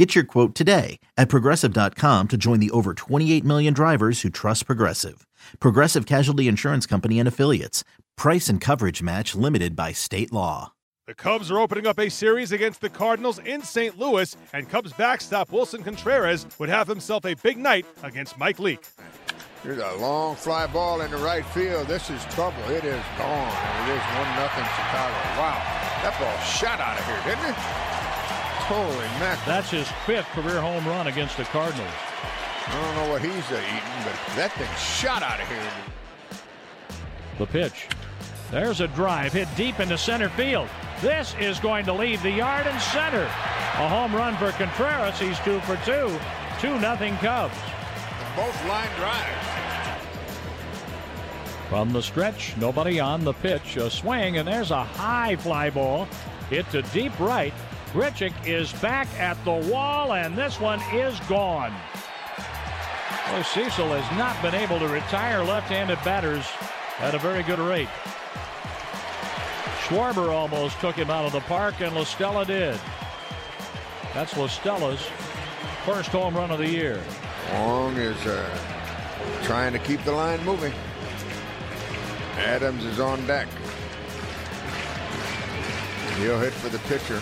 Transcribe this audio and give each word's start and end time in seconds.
Get 0.00 0.14
your 0.14 0.24
quote 0.24 0.54
today 0.54 0.98
at 1.18 1.28
progressive.com 1.28 2.28
to 2.28 2.36
join 2.38 2.58
the 2.58 2.70
over 2.70 2.94
28 2.94 3.44
million 3.44 3.74
drivers 3.74 4.22
who 4.22 4.30
trust 4.30 4.64
Progressive. 4.64 5.26
Progressive 5.58 6.06
Casualty 6.06 6.48
Insurance 6.48 6.86
Company 6.86 7.18
and 7.18 7.28
Affiliates. 7.28 7.84
Price 8.16 8.48
and 8.48 8.62
coverage 8.62 9.02
match 9.02 9.34
limited 9.34 9.76
by 9.76 9.92
state 9.92 10.32
law. 10.32 10.72
The 11.06 11.12
Cubs 11.12 11.50
are 11.50 11.58
opening 11.58 11.86
up 11.86 11.98
a 11.98 12.08
series 12.08 12.50
against 12.50 12.80
the 12.80 12.88
Cardinals 12.88 13.40
in 13.40 13.60
St. 13.60 13.98
Louis, 13.98 14.34
and 14.54 14.70
Cubs 14.70 14.94
backstop 14.94 15.50
Willson 15.50 15.84
Contreras 15.84 16.46
would 16.58 16.70
have 16.70 16.88
himself 16.88 17.26
a 17.26 17.34
big 17.34 17.58
night 17.58 17.84
against 18.02 18.38
Mike 18.38 18.58
Leake. 18.58 18.86
Here's 19.62 19.76
a 19.76 19.96
long 19.96 20.34
fly 20.34 20.66
ball 20.66 21.02
into 21.02 21.18
right 21.18 21.44
field. 21.44 21.88
This 21.88 22.08
is 22.08 22.24
trouble. 22.30 22.62
It 22.70 22.84
is 22.84 23.04
gone. 23.18 23.52
It 23.86 23.92
is 23.92 24.00
1 24.00 24.36
nothing 24.40 24.64
Chicago. 24.64 25.14
Wow. 25.36 25.60
That 26.00 26.16
ball 26.18 26.38
shot 26.46 26.80
out 26.80 26.98
of 26.98 27.04
here, 27.04 27.34
didn't 27.34 27.50
it? 27.50 27.99
Holy 28.70 29.08
mackerel. 29.18 29.46
That's 29.46 29.68
his 29.68 29.88
fifth 30.06 30.26
career 30.26 30.60
home 30.60 30.86
run 30.86 31.08
against 31.08 31.36
the 31.36 31.42
Cardinals. 31.42 31.90
I 32.68 32.80
don't 32.80 32.94
know 32.94 33.12
what 33.12 33.20
he's 33.20 33.50
eating, 33.50 33.82
but 34.04 34.14
that 34.36 34.52
thing 34.52 34.68
shot 34.78 35.24
out 35.24 35.40
of 35.40 35.48
here. 35.48 35.72
The 37.38 37.46
pitch. 37.46 37.88
There's 38.52 38.80
a 38.80 38.86
drive 38.86 39.32
hit 39.32 39.48
deep 39.56 39.80
into 39.80 39.98
center 39.98 40.28
field. 40.28 40.68
This 41.00 41.34
is 41.40 41.58
going 41.58 41.84
to 41.86 41.92
leave 41.92 42.22
the 42.22 42.30
yard 42.30 42.68
and 42.68 42.80
center. 42.80 43.24
A 43.24 43.88
home 43.88 44.14
run 44.14 44.36
for 44.36 44.52
Contreras. 44.52 45.18
He's 45.18 45.40
two 45.40 45.58
for 45.62 45.74
two. 45.84 46.16
2 46.60 46.78
nothing 46.78 47.16
Cubs. 47.16 47.56
Both 48.36 48.68
line 48.68 48.88
drives. 48.98 49.46
From 51.68 51.92
the 51.92 52.02
stretch, 52.02 52.56
nobody 52.56 53.00
on 53.00 53.24
the 53.24 53.32
pitch. 53.32 53.78
A 53.78 53.90
swing, 53.90 54.38
and 54.38 54.46
there's 54.46 54.70
a 54.70 54.84
high 54.84 55.34
fly 55.34 55.70
ball 55.70 56.06
hit 56.50 56.70
to 56.70 56.82
deep 56.82 57.18
right. 57.18 57.52
Grichuk 57.92 58.32
is 58.46 58.72
back 58.74 59.08
at 59.18 59.42
the 59.44 59.70
wall, 59.72 60.12
and 60.12 60.38
this 60.38 60.60
one 60.60 60.80
is 60.94 61.18
gone. 61.20 61.72
Boy, 63.32 63.42
Cecil 63.42 63.88
has 63.88 64.18
not 64.18 64.40
been 64.42 64.54
able 64.54 64.78
to 64.78 64.86
retire 64.86 65.42
left-handed 65.42 65.98
batters 66.04 66.46
at 67.00 67.16
a 67.16 67.18
very 67.18 67.42
good 67.42 67.58
rate. 67.58 67.88
Schwarber 69.82 70.32
almost 70.32 70.78
took 70.78 70.94
him 70.94 71.10
out 71.10 71.24
of 71.24 71.32
the 71.32 71.40
park, 71.40 71.80
and 71.80 71.92
La 71.96 72.04
Stella 72.04 72.44
did. 72.44 72.78
That's 74.14 74.36
La 74.36 74.46
Stella's 74.46 75.04
first 75.84 76.10
home 76.10 76.36
run 76.36 76.52
of 76.52 76.58
the 76.58 76.68
year. 76.68 77.02
Long 77.54 77.96
is 77.96 78.24
uh, 78.24 78.58
trying 79.42 79.72
to 79.72 79.80
keep 79.80 80.00
the 80.04 80.12
line 80.12 80.44
moving. 80.44 80.72
Adams 82.36 82.84
is 82.84 83.00
on 83.00 83.26
deck. 83.26 83.48
He'll 86.18 86.38
hit 86.38 86.52
for 86.52 86.68
the 86.68 86.78
pitcher. 86.80 87.20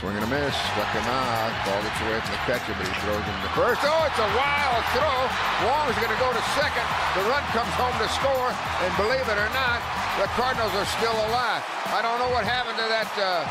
Swing 0.00 0.16
and 0.16 0.24
a 0.24 0.32
miss. 0.32 0.56
Out. 0.80 1.52
Ball 1.68 1.76
gets 1.84 2.00
away 2.00 2.16
from 2.24 2.32
the 2.32 2.42
catcher, 2.48 2.72
but 2.72 2.88
he 2.88 2.94
throws 3.04 3.20
him 3.20 3.36
to 3.44 3.52
first. 3.52 3.84
Oh, 3.84 4.08
it's 4.08 4.16
a 4.16 4.30
wild 4.32 4.80
throw. 4.96 5.20
Wong 5.68 5.92
is 5.92 5.98
going 6.00 6.08
to 6.08 6.16
go 6.16 6.32
to 6.32 6.40
second. 6.56 6.88
The 7.20 7.28
run 7.28 7.44
comes 7.52 7.68
home 7.76 7.92
to 8.00 8.08
score. 8.16 8.48
And 8.80 8.88
believe 8.96 9.28
it 9.28 9.36
or 9.36 9.52
not, 9.52 9.84
the 10.16 10.24
Cardinals 10.40 10.72
are 10.72 10.88
still 10.96 11.12
alive. 11.28 11.60
I 11.92 12.00
don't 12.00 12.16
know 12.16 12.32
what 12.32 12.48
happened 12.48 12.80
to 12.80 12.88
that 12.88 13.12
uh, 13.20 13.44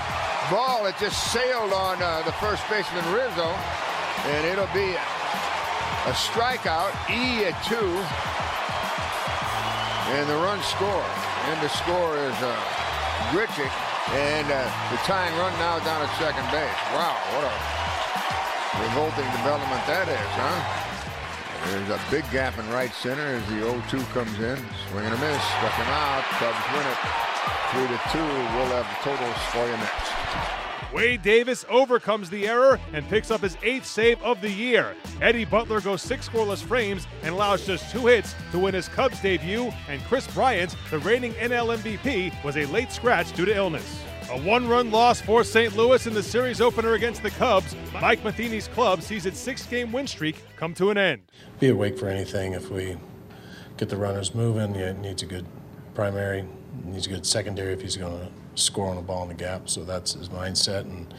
ball. 0.49 0.89
It 0.89 0.97
just 0.97 1.29
sailed 1.29 1.69
on 1.69 2.01
uh, 2.01 2.25
the 2.25 2.33
first 2.41 2.65
baseman 2.65 3.05
Rizzo. 3.13 3.53
And 4.33 4.41
it'll 4.49 4.73
be 4.73 4.97
a 4.97 6.13
strikeout. 6.17 6.97
E 7.13 7.45
at 7.45 7.53
two. 7.69 7.93
And 10.17 10.25
the 10.25 10.39
run 10.41 10.57
score. 10.65 11.05
And 11.53 11.61
the 11.61 11.69
score 11.69 12.17
is 12.17 12.37
uh, 12.41 12.57
Grichuk. 13.29 13.88
And 14.09 14.47
uh, 14.49 14.65
the 14.89 14.97
tying 15.05 15.35
run 15.37 15.53
now 15.59 15.77
down 15.85 16.01
at 16.01 16.09
second 16.17 16.45
base. 16.49 16.79
Wow, 16.97 17.13
what 17.35 17.45
a 17.45 17.53
revolting 18.81 19.29
development 19.37 19.81
that 19.85 20.09
is, 20.09 20.29
huh? 20.33 20.79
There's 21.67 21.89
a 21.89 21.99
big 22.09 22.23
gap 22.31 22.57
in 22.57 22.67
right 22.69 22.91
center 22.93 23.21
as 23.21 23.45
the 23.49 23.61
0-2 23.61 24.01
comes 24.13 24.39
in. 24.39 24.57
Swing 24.89 25.05
and 25.05 25.13
a 25.13 25.19
miss. 25.19 25.43
Struck 25.59 25.75
him 25.75 25.91
out. 25.91 26.23
Cubs 26.39 26.65
win 26.73 26.85
it. 26.87 26.99
3 27.75 27.85
to 27.85 27.99
2. 28.11 28.19
We'll 28.57 28.73
have 28.73 28.87
the 28.87 28.99
totals 29.03 29.37
for 29.51 29.65
you 29.67 29.77
next. 29.77 30.68
Wade 30.93 31.21
Davis 31.21 31.65
overcomes 31.69 32.29
the 32.31 32.47
error 32.47 32.79
and 32.93 33.07
picks 33.09 33.29
up 33.29 33.41
his 33.41 33.57
eighth 33.61 33.85
save 33.85 34.21
of 34.23 34.41
the 34.41 34.49
year. 34.49 34.95
Eddie 35.21 35.45
Butler 35.45 35.81
goes 35.81 36.01
six 36.01 36.27
scoreless 36.27 36.63
frames 36.63 37.05
and 37.21 37.35
allows 37.35 37.65
just 37.65 37.91
two 37.91 38.07
hits 38.07 38.33
to 38.51 38.59
win 38.59 38.73
his 38.73 38.87
Cubs 38.87 39.21
debut. 39.21 39.71
And 39.87 40.01
Kris 40.05 40.25
Bryant, 40.33 40.75
the 40.89 40.99
reigning 40.99 41.33
NL 41.33 41.77
MVP, 41.77 42.43
was 42.43 42.57
a 42.57 42.65
late 42.65 42.91
scratch 42.91 43.31
due 43.33 43.45
to 43.45 43.55
illness. 43.55 44.03
A 44.31 44.39
one 44.41 44.67
run 44.67 44.89
loss 44.91 45.21
for 45.21 45.43
St. 45.43 45.75
Louis 45.75 46.05
in 46.07 46.13
the 46.13 46.23
series 46.23 46.61
opener 46.61 46.93
against 46.93 47.21
the 47.23 47.31
Cubs. 47.31 47.75
Mike 47.93 48.23
Matheny's 48.23 48.67
club 48.67 49.01
sees 49.01 49.25
its 49.25 49.39
six 49.39 49.65
game 49.65 49.91
win 49.91 50.07
streak 50.07 50.43
come 50.55 50.73
to 50.75 50.89
an 50.89 50.97
end. 50.97 51.23
Be 51.59 51.69
awake 51.69 51.97
for 51.97 52.07
anything 52.07 52.53
if 52.53 52.69
we 52.69 52.97
get 53.77 53.89
the 53.89 53.97
runners 53.97 54.33
moving. 54.33 54.75
Yeah, 54.75 54.91
it 54.91 54.99
needs 54.99 55.23
a 55.23 55.25
good 55.25 55.45
primary, 55.93 56.45
needs 56.83 57.07
a 57.07 57.09
good 57.09 57.25
secondary 57.25 57.73
if 57.73 57.81
he's 57.81 57.97
going 57.97 58.19
to 58.19 58.31
score 58.59 58.89
on 58.89 58.95
the 58.95 59.01
ball 59.01 59.23
in 59.23 59.29
the 59.29 59.35
gap. 59.35 59.69
So 59.69 59.83
that's 59.83 60.13
his 60.13 60.29
mindset. 60.29 60.81
And, 60.81 61.13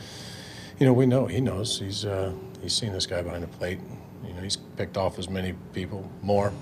you 0.78 0.86
know, 0.86 0.92
we 0.92 1.06
know, 1.06 1.26
he 1.26 1.40
knows. 1.40 1.78
He's, 1.78 2.04
uh, 2.04 2.32
he's 2.62 2.74
seen 2.74 2.92
this 2.92 3.06
guy 3.06 3.22
behind 3.22 3.42
the 3.42 3.48
plate. 3.48 3.80
You 4.26 4.34
know, 4.34 4.40
he's 4.40 4.56
picked 4.56 4.96
off 4.96 5.18
as 5.18 5.28
many 5.28 5.54
people, 5.72 6.10
more, 6.22 6.52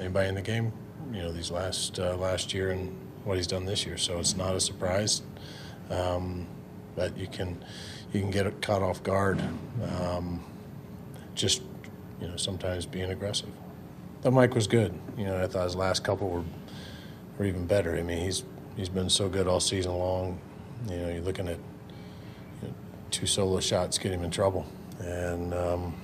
anybody 0.00 0.28
in 0.28 0.34
the 0.34 0.42
game, 0.42 0.72
you 1.12 1.20
know, 1.20 1.32
these 1.32 1.50
last, 1.50 1.98
uh, 1.98 2.16
last 2.16 2.52
year 2.52 2.70
and 2.70 2.96
what 3.24 3.36
he's 3.36 3.46
done 3.46 3.64
this 3.64 3.86
year. 3.86 3.96
So 3.96 4.18
it's 4.18 4.36
not 4.36 4.54
a 4.54 4.60
surprise. 4.60 5.22
Um, 5.90 6.46
but 6.96 7.16
you 7.16 7.26
can 7.26 7.62
you 8.12 8.20
can 8.20 8.30
get 8.30 8.62
caught 8.62 8.82
off 8.82 9.02
guard. 9.02 9.42
Um, 10.00 10.44
just 11.34 11.62
you 12.20 12.28
know, 12.28 12.36
sometimes 12.36 12.86
being 12.86 13.10
aggressive. 13.10 13.50
The 14.22 14.30
Mike 14.30 14.54
was 14.54 14.66
good. 14.66 14.94
You 15.18 15.24
know, 15.26 15.42
I 15.42 15.46
thought 15.46 15.64
his 15.64 15.76
last 15.76 16.04
couple 16.04 16.28
were 16.28 16.44
were 17.38 17.44
even 17.44 17.66
better. 17.66 17.96
I 17.96 18.02
mean, 18.02 18.22
he's 18.22 18.44
he's 18.76 18.88
been 18.88 19.10
so 19.10 19.28
good 19.28 19.46
all 19.46 19.60
season 19.60 19.92
long. 19.92 20.38
You 20.88 20.96
know, 20.96 21.08
you're 21.08 21.22
looking 21.22 21.48
at 21.48 21.58
you 22.62 22.68
know, 22.68 22.74
two 23.10 23.26
solo 23.26 23.60
shots 23.60 23.98
get 23.98 24.12
him 24.12 24.22
in 24.22 24.30
trouble, 24.30 24.66
and 25.00 25.54
um, 25.54 25.94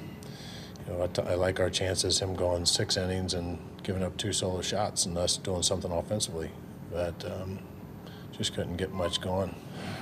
you 0.87 0.93
know, 0.93 1.03
I, 1.03 1.07
t- 1.09 1.23
I 1.23 1.35
like 1.35 1.61
our 1.61 1.71
chances 1.71 2.21
him 2.21 2.35
going 2.35 2.67
six 2.67 2.97
innings 2.97 3.35
and 3.35 3.59
giving 3.83 4.03
up 4.03 4.17
two 4.17 4.33
solo 4.33 4.61
shots 4.63 5.07
and 5.07 5.17
us 5.19 5.37
doing 5.37 5.63
something 5.63 5.91
offensively, 5.91 6.51
but 6.91 7.25
um, 7.25 7.59
just 8.33 8.55
couldn't 8.55 8.77
get 8.77 8.93
much 8.93 9.21
going. 9.21 9.55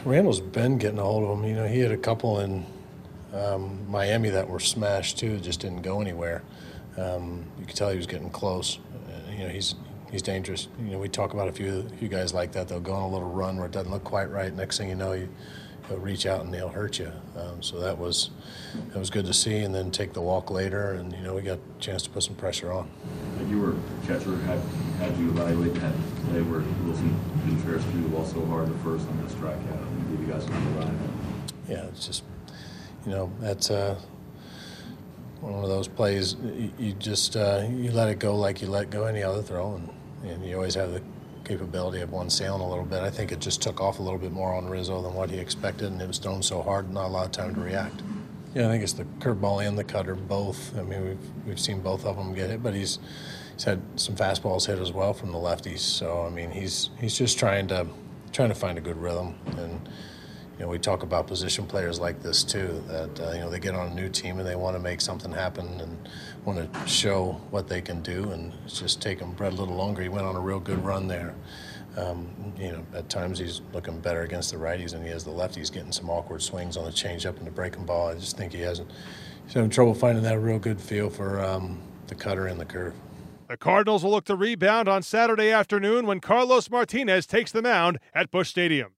Randal's 0.04 0.40
been 0.40 0.78
getting 0.78 0.98
a 0.98 1.02
hold 1.02 1.24
of 1.24 1.38
him. 1.38 1.44
You 1.44 1.54
know, 1.56 1.66
he 1.66 1.80
had 1.80 1.90
a 1.92 1.96
couple 1.96 2.40
in 2.40 2.66
um, 3.34 3.88
Miami 3.90 4.30
that 4.30 4.48
were 4.48 4.60
smashed 4.60 5.18
too, 5.18 5.38
just 5.40 5.60
didn't 5.60 5.82
go 5.82 6.00
anywhere. 6.00 6.42
Um, 6.96 7.44
you 7.58 7.66
could 7.66 7.76
tell 7.76 7.90
he 7.90 7.96
was 7.96 8.06
getting 8.06 8.30
close. 8.30 8.78
Uh, 8.78 9.30
you 9.32 9.44
know, 9.44 9.48
he's 9.48 9.74
he's 10.10 10.22
dangerous. 10.22 10.68
You 10.80 10.92
know, 10.92 10.98
we 10.98 11.08
talk 11.08 11.34
about 11.34 11.48
a 11.48 11.52
few 11.52 11.86
a 11.92 11.96
few 11.96 12.08
guys 12.08 12.32
like 12.32 12.52
that. 12.52 12.68
They'll 12.68 12.80
go 12.80 12.92
on 12.92 13.02
a 13.02 13.12
little 13.12 13.30
run 13.30 13.56
where 13.56 13.66
it 13.66 13.72
doesn't 13.72 13.90
look 13.90 14.04
quite 14.04 14.30
right. 14.30 14.52
Next 14.54 14.78
thing 14.78 14.88
you 14.88 14.94
know, 14.94 15.12
you, 15.12 15.28
he'll 15.88 15.98
reach 15.98 16.26
out 16.26 16.44
and 16.44 16.52
they'll 16.52 16.68
hurt 16.68 16.98
you. 16.98 17.12
Um, 17.36 17.62
so 17.62 17.78
that 17.80 17.98
was 17.98 18.30
that 18.90 18.98
was 18.98 19.10
good 19.10 19.26
to 19.26 19.34
see. 19.34 19.58
And 19.58 19.74
then 19.74 19.90
take 19.90 20.12
the 20.12 20.20
walk 20.20 20.50
later, 20.50 20.92
and 20.92 21.12
you 21.12 21.22
know, 21.22 21.34
we 21.34 21.42
got 21.42 21.58
a 21.58 21.80
chance 21.80 22.02
to 22.02 22.10
put 22.10 22.22
some 22.22 22.34
pressure 22.34 22.72
on. 22.72 22.90
You 23.48 23.60
were 23.60 23.76
catcher. 24.06 24.36
Had 24.38 24.60
had 24.98 25.16
you 25.18 25.30
evaluate 25.30 25.74
that 25.74 25.94
play 26.28 26.42
where 26.42 26.60
Willson 26.84 27.14
Contreras 27.44 27.84
threw 27.84 28.02
the 28.02 28.08
ball 28.08 28.24
so 28.24 28.44
hard 28.46 28.68
the 28.68 28.78
first 28.78 29.08
on 29.08 29.16
that 29.22 29.30
strikeout 29.30 29.82
and 29.82 30.10
give 30.10 30.26
you 30.26 30.32
guys 30.32 30.44
another 30.44 30.70
run? 30.80 30.98
Yeah, 31.68 31.84
it's 31.86 32.06
just 32.06 32.24
you 33.04 33.12
know 33.12 33.32
that's. 33.40 33.70
Uh, 33.70 33.98
one 35.40 35.62
of 35.62 35.68
those 35.68 35.86
plays 35.86 36.34
you, 36.34 36.72
you 36.78 36.92
just 36.94 37.36
uh, 37.36 37.64
you 37.70 37.92
let 37.92 38.08
it 38.08 38.18
go 38.18 38.34
like 38.36 38.60
you 38.60 38.66
let 38.66 38.90
go 38.90 39.04
any 39.04 39.22
other 39.22 39.40
throw, 39.40 39.76
and, 39.76 39.88
and 40.22 40.44
you 40.44 40.56
always 40.56 40.74
have 40.74 40.92
the 40.92 41.02
capability 41.44 42.00
of 42.00 42.12
one 42.12 42.28
sailing 42.28 42.60
a 42.60 42.68
little 42.68 42.84
bit. 42.84 43.00
I 43.00 43.10
think 43.10 43.32
it 43.32 43.40
just 43.40 43.62
took 43.62 43.80
off 43.80 43.98
a 43.98 44.02
little 44.02 44.18
bit 44.18 44.32
more 44.32 44.54
on 44.54 44.68
Rizzo 44.68 45.02
than 45.02 45.14
what 45.14 45.30
he 45.30 45.38
expected, 45.38 45.90
and 45.90 46.00
it 46.00 46.06
was 46.06 46.18
thrown 46.18 46.42
so 46.42 46.62
hard, 46.62 46.92
not 46.92 47.06
a 47.06 47.08
lot 47.08 47.26
of 47.26 47.32
time 47.32 47.54
to 47.54 47.60
react. 47.60 48.02
Yeah, 48.54 48.66
I 48.66 48.70
think 48.70 48.82
it's 48.82 48.94
the 48.94 49.04
curveball 49.04 49.66
and 49.66 49.78
the 49.78 49.84
cutter 49.84 50.14
both. 50.14 50.76
I 50.78 50.82
mean, 50.82 51.04
we've 51.04 51.46
we've 51.46 51.60
seen 51.60 51.80
both 51.80 52.04
of 52.04 52.16
them 52.16 52.34
get 52.34 52.50
hit, 52.50 52.62
but 52.62 52.74
he's 52.74 52.98
he's 53.54 53.64
had 53.64 53.80
some 53.96 54.16
fastballs 54.16 54.66
hit 54.66 54.78
as 54.78 54.92
well 54.92 55.12
from 55.12 55.32
the 55.32 55.38
lefties. 55.38 55.80
So 55.80 56.26
I 56.26 56.30
mean, 56.30 56.50
he's 56.50 56.90
he's 56.98 57.16
just 57.16 57.38
trying 57.38 57.68
to 57.68 57.86
trying 58.32 58.48
to 58.48 58.54
find 58.54 58.78
a 58.78 58.80
good 58.80 58.96
rhythm, 58.96 59.34
and 59.56 59.88
you 60.58 60.64
know, 60.64 60.70
we 60.70 60.78
talk 60.78 61.04
about 61.04 61.28
position 61.28 61.66
players 61.66 62.00
like 62.00 62.20
this 62.20 62.42
too. 62.42 62.82
That 62.88 63.20
uh, 63.20 63.30
you 63.30 63.38
know 63.38 63.50
they 63.50 63.60
get 63.60 63.76
on 63.76 63.92
a 63.92 63.94
new 63.94 64.08
team 64.08 64.38
and 64.38 64.46
they 64.46 64.56
want 64.56 64.74
to 64.74 64.80
make 64.80 65.00
something 65.00 65.30
happen 65.30 65.80
and 65.80 66.08
want 66.44 66.72
to 66.72 66.86
show 66.88 67.40
what 67.50 67.68
they 67.68 67.80
can 67.80 68.02
do. 68.02 68.32
And 68.32 68.52
it's 68.64 68.80
just 68.80 69.00
taken 69.00 69.32
Brett 69.32 69.52
a 69.52 69.56
little 69.56 69.76
longer. 69.76 70.02
He 70.02 70.08
went 70.08 70.26
on 70.26 70.34
a 70.34 70.40
real 70.40 70.58
good 70.58 70.84
run 70.84 71.06
there. 71.06 71.34
Um, 71.96 72.28
you 72.58 72.72
know, 72.72 72.84
at 72.92 73.08
times 73.08 73.38
he's 73.38 73.60
looking 73.72 74.00
better 74.00 74.22
against 74.22 74.50
the 74.50 74.56
righties 74.56 74.90
than 74.92 75.02
he 75.02 75.08
is 75.08 75.22
the 75.22 75.30
lefties, 75.30 75.72
getting 75.72 75.92
some 75.92 76.10
awkward 76.10 76.42
swings 76.42 76.76
on 76.76 76.84
the 76.84 76.90
changeup 76.90 77.36
and 77.38 77.46
the 77.46 77.50
breaking 77.52 77.84
ball. 77.86 78.08
I 78.08 78.14
just 78.14 78.36
think 78.36 78.52
he 78.52 78.60
hasn't. 78.60 78.90
He's 79.44 79.54
having 79.54 79.70
trouble 79.70 79.94
finding 79.94 80.24
that 80.24 80.40
real 80.40 80.58
good 80.58 80.80
feel 80.80 81.08
for 81.08 81.40
um, 81.40 81.80
the 82.08 82.16
cutter 82.16 82.46
and 82.48 82.60
the 82.60 82.64
curve. 82.64 82.94
The 83.48 83.56
Cardinals 83.56 84.04
will 84.04 84.10
look 84.10 84.24
to 84.24 84.36
rebound 84.36 84.88
on 84.88 85.02
Saturday 85.02 85.50
afternoon 85.50 86.04
when 86.04 86.20
Carlos 86.20 86.68
Martinez 86.68 87.26
takes 87.26 87.50
the 87.52 87.62
mound 87.62 87.98
at 88.12 88.30
Busch 88.30 88.50
Stadium. 88.50 88.97